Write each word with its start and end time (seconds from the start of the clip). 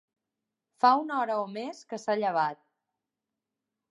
Fa 0.85 0.89
una 1.01 1.19
hora 1.25 1.35
o 1.41 1.43
més 1.57 1.83
que 1.91 2.01
s'ha 2.05 2.17
llevat. 2.23 2.61